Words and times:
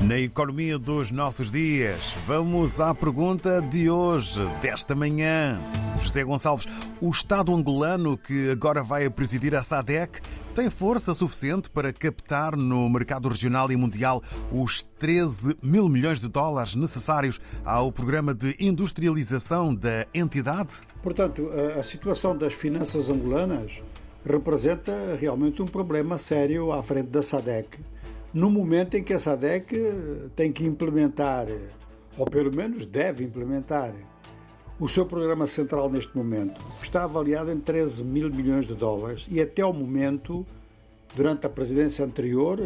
Na 0.00 0.16
economia 0.16 0.78
dos 0.78 1.10
nossos 1.10 1.50
dias, 1.50 2.14
vamos 2.24 2.80
à 2.80 2.94
pergunta 2.94 3.60
de 3.60 3.90
hoje, 3.90 4.40
desta 4.62 4.94
manhã. 4.94 5.58
José 6.00 6.22
Gonçalves, 6.22 6.68
o 7.00 7.10
Estado 7.10 7.52
angolano 7.52 8.16
que 8.16 8.48
agora 8.48 8.80
vai 8.80 9.10
presidir 9.10 9.56
a 9.56 9.62
SADEC 9.62 10.20
tem 10.54 10.70
força 10.70 11.12
suficiente 11.12 11.68
para 11.68 11.92
captar 11.92 12.56
no 12.56 12.88
mercado 12.88 13.28
regional 13.28 13.72
e 13.72 13.76
mundial 13.76 14.22
os 14.52 14.84
13 15.00 15.56
mil 15.60 15.88
milhões 15.88 16.20
de 16.20 16.28
dólares 16.28 16.76
necessários 16.76 17.40
ao 17.64 17.90
programa 17.90 18.32
de 18.32 18.54
industrialização 18.60 19.74
da 19.74 20.06
entidade? 20.14 20.80
Portanto, 21.02 21.50
a 21.76 21.82
situação 21.82 22.38
das 22.38 22.54
finanças 22.54 23.10
angolanas 23.10 23.82
representa 24.24 25.16
realmente 25.20 25.60
um 25.60 25.66
problema 25.66 26.18
sério 26.18 26.70
à 26.70 26.84
frente 26.84 27.08
da 27.08 27.22
SADEC 27.22 27.78
no 28.32 28.50
momento 28.50 28.96
em 28.96 29.02
que 29.02 29.14
a 29.14 29.18
SADEC 29.18 29.74
tem 30.36 30.52
que 30.52 30.64
implementar, 30.64 31.46
ou 32.16 32.26
pelo 32.26 32.54
menos 32.54 32.84
deve 32.84 33.24
implementar, 33.24 33.94
o 34.78 34.88
seu 34.88 35.04
programa 35.04 35.46
central 35.46 35.90
neste 35.90 36.16
momento, 36.16 36.60
que 36.78 36.86
está 36.86 37.04
avaliado 37.04 37.50
em 37.50 37.58
13 37.58 38.04
mil 38.04 38.30
milhões 38.30 38.66
de 38.66 38.74
dólares 38.74 39.26
e 39.30 39.40
até 39.40 39.62
ao 39.62 39.72
momento, 39.72 40.46
durante 41.16 41.46
a 41.46 41.50
presidência 41.50 42.04
anterior, 42.04 42.58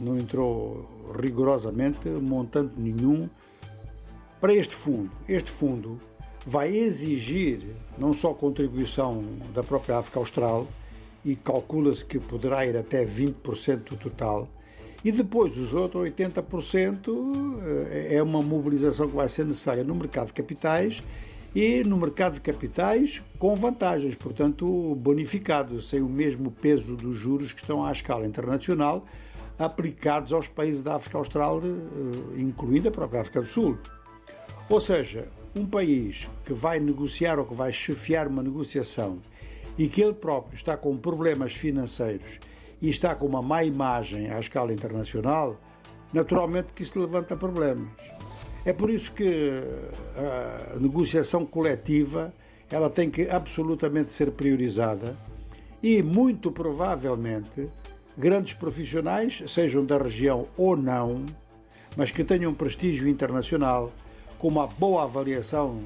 não 0.00 0.18
entrou 0.18 0.88
rigorosamente 1.20 2.08
montante 2.08 2.72
nenhum 2.78 3.28
para 4.40 4.54
este 4.54 4.74
fundo. 4.74 5.10
Este 5.28 5.50
fundo 5.50 6.00
vai 6.46 6.74
exigir 6.74 7.60
não 7.98 8.14
só 8.14 8.32
contribuição 8.32 9.22
da 9.52 9.62
própria 9.62 9.98
África 9.98 10.18
Austral, 10.18 10.66
e 11.24 11.36
calcula-se 11.36 12.04
que 12.04 12.18
poderá 12.18 12.66
ir 12.66 12.76
até 12.76 13.04
20% 13.04 13.90
do 13.90 13.96
total, 13.96 14.48
e 15.04 15.10
depois 15.10 15.58
os 15.58 15.74
outros 15.74 16.04
80% 16.04 17.08
eh, 17.62 18.16
é 18.16 18.22
uma 18.22 18.40
mobilização 18.40 19.08
que 19.08 19.16
vai 19.16 19.28
ser 19.28 19.44
necessária 19.44 19.82
no 19.82 19.94
mercado 19.94 20.28
de 20.28 20.34
capitais 20.34 21.02
e 21.54 21.82
no 21.84 21.96
mercado 21.96 22.34
de 22.34 22.40
capitais 22.40 23.20
com 23.38 23.54
vantagens, 23.54 24.14
portanto, 24.14 24.94
bonificados, 24.96 25.88
sem 25.88 26.00
o 26.00 26.08
mesmo 26.08 26.50
peso 26.50 26.96
dos 26.96 27.16
juros 27.16 27.52
que 27.52 27.60
estão 27.60 27.84
à 27.84 27.92
escala 27.92 28.26
internacional 28.26 29.04
aplicados 29.58 30.32
aos 30.32 30.48
países 30.48 30.82
da 30.82 30.96
África 30.96 31.18
Austral, 31.18 31.60
eh, 31.60 32.40
incluindo 32.40 32.88
a 32.88 32.92
própria 32.92 33.20
África 33.20 33.42
do 33.42 33.48
Sul. 33.48 33.78
Ou 34.68 34.80
seja, 34.80 35.28
um 35.54 35.66
país 35.66 36.28
que 36.44 36.54
vai 36.54 36.80
negociar 36.80 37.38
ou 37.38 37.44
que 37.44 37.54
vai 37.54 37.72
chefiar 37.72 38.26
uma 38.26 38.42
negociação 38.42 39.18
e 39.76 39.88
que 39.88 40.02
ele 40.02 40.14
próprio 40.14 40.56
está 40.56 40.76
com 40.76 40.96
problemas 40.96 41.52
financeiros 41.54 42.38
e 42.82 42.90
está 42.90 43.14
com 43.14 43.26
uma 43.26 43.40
má 43.40 43.62
imagem 43.62 44.28
à 44.28 44.40
escala 44.40 44.72
internacional, 44.72 45.56
naturalmente 46.12 46.72
que 46.72 46.82
isso 46.82 46.98
levanta 46.98 47.36
problemas. 47.36 47.88
É 48.64 48.72
por 48.72 48.90
isso 48.90 49.12
que 49.12 49.50
a 50.74 50.78
negociação 50.80 51.46
coletiva 51.46 52.34
ela 52.68 52.90
tem 52.90 53.08
que 53.08 53.28
absolutamente 53.28 54.12
ser 54.12 54.32
priorizada 54.32 55.16
e 55.80 56.02
muito 56.02 56.50
provavelmente 56.50 57.70
grandes 58.18 58.54
profissionais, 58.54 59.42
sejam 59.46 59.84
da 59.84 59.96
região 59.96 60.48
ou 60.56 60.76
não, 60.76 61.24
mas 61.96 62.10
que 62.10 62.24
tenham 62.24 62.52
prestígio 62.52 63.08
internacional, 63.08 63.92
com 64.38 64.48
uma 64.48 64.66
boa 64.66 65.04
avaliação 65.04 65.80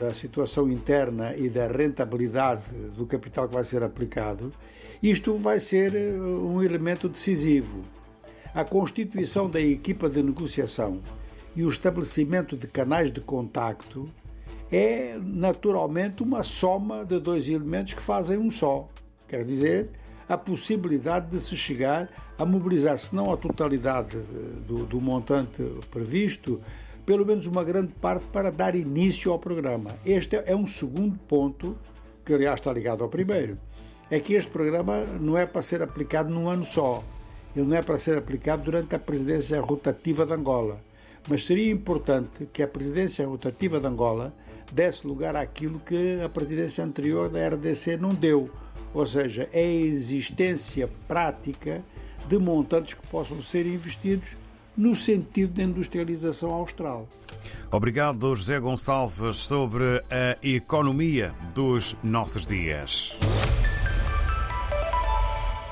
da 0.00 0.14
situação 0.14 0.68
interna 0.70 1.36
e 1.36 1.50
da 1.50 1.68
rentabilidade 1.68 2.62
do 2.96 3.04
capital 3.04 3.46
que 3.46 3.54
vai 3.54 3.62
ser 3.62 3.82
aplicado, 3.82 4.50
isto 5.02 5.36
vai 5.36 5.60
ser 5.60 5.94
eh, 5.94 6.18
um 6.18 6.62
elemento 6.62 7.06
decisivo. 7.06 7.84
A 8.54 8.64
constituição 8.64 9.48
da 9.48 9.60
equipa 9.60 10.08
de 10.08 10.22
negociação 10.22 11.02
e 11.54 11.62
o 11.62 11.68
estabelecimento 11.68 12.56
de 12.56 12.66
canais 12.66 13.12
de 13.12 13.20
contacto 13.20 14.08
é 14.72 15.18
naturalmente 15.22 16.22
uma 16.22 16.42
soma 16.42 17.04
de 17.04 17.18
dois 17.18 17.48
elementos 17.48 17.92
que 17.92 18.02
fazem 18.02 18.38
um 18.38 18.50
só. 18.50 18.88
Quer 19.28 19.44
dizer, 19.44 19.90
a 20.28 20.38
possibilidade 20.38 21.30
de 21.30 21.40
se 21.40 21.56
chegar 21.56 22.08
a 22.38 22.46
mobilizar, 22.46 22.96
se 22.98 23.14
não 23.14 23.30
a 23.30 23.36
totalidade 23.36 24.16
do, 24.66 24.86
do 24.86 25.00
montante 25.00 25.62
previsto, 25.90 26.60
pelo 27.06 27.26
menos 27.26 27.46
uma 27.46 27.64
grande 27.64 27.92
parte 28.00 28.24
para 28.32 28.50
dar 28.50 28.74
início 28.74 29.32
ao 29.32 29.38
programa. 29.38 29.94
Este 30.04 30.36
é 30.46 30.54
um 30.54 30.66
segundo 30.66 31.18
ponto, 31.28 31.76
que 32.24 32.34
aliás 32.34 32.60
está 32.60 32.72
ligado 32.72 33.02
ao 33.02 33.08
primeiro, 33.08 33.58
é 34.10 34.18
que 34.18 34.34
este 34.34 34.50
programa 34.50 35.04
não 35.20 35.36
é 35.36 35.46
para 35.46 35.62
ser 35.62 35.82
aplicado 35.82 36.30
num 36.30 36.48
ano 36.48 36.64
só. 36.64 37.02
Ele 37.54 37.66
não 37.66 37.76
é 37.76 37.82
para 37.82 37.98
ser 37.98 38.16
aplicado 38.16 38.62
durante 38.62 38.94
a 38.94 38.98
presidência 38.98 39.60
rotativa 39.60 40.24
de 40.24 40.32
Angola. 40.32 40.80
Mas 41.28 41.44
seria 41.44 41.70
importante 41.70 42.46
que 42.52 42.62
a 42.62 42.68
presidência 42.68 43.26
rotativa 43.26 43.78
de 43.78 43.86
Angola 43.86 44.32
desse 44.72 45.06
lugar 45.06 45.36
àquilo 45.36 45.80
que 45.80 46.20
a 46.24 46.28
presidência 46.28 46.84
anterior 46.84 47.28
da 47.28 47.48
RDC 47.48 47.96
não 47.96 48.14
deu, 48.14 48.50
ou 48.94 49.06
seja, 49.06 49.48
é 49.52 49.60
a 49.60 49.72
existência 49.72 50.88
prática 51.06 51.82
de 52.28 52.38
montantes 52.38 52.94
que 52.94 53.06
possam 53.08 53.42
ser 53.42 53.66
investidos 53.66 54.36
no 54.80 54.96
sentido 54.96 55.52
da 55.52 55.62
industrialização 55.62 56.50
austral. 56.52 57.06
Obrigado, 57.70 58.34
José 58.34 58.58
Gonçalves, 58.58 59.36
sobre 59.36 60.02
a 60.10 60.38
economia 60.42 61.34
dos 61.54 61.94
nossos 62.02 62.46
dias. 62.46 63.16